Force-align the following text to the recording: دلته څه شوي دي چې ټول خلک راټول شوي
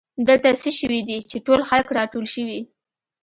دلته 0.27 0.49
څه 0.61 0.69
شوي 0.79 1.01
دي 1.09 1.17
چې 1.29 1.37
ټول 1.45 1.59
خلک 1.69 1.87
راټول 1.97 2.25
شوي 2.33 2.59